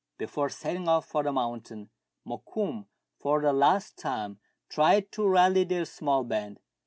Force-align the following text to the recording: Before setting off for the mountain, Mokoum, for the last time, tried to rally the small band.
Before 0.17 0.49
setting 0.49 0.87
off 0.87 1.05
for 1.05 1.21
the 1.21 1.31
mountain, 1.31 1.91
Mokoum, 2.25 2.87
for 3.19 3.39
the 3.39 3.53
last 3.53 3.99
time, 3.99 4.39
tried 4.67 5.11
to 5.11 5.29
rally 5.29 5.63
the 5.63 5.85
small 5.85 6.23
band. 6.23 6.59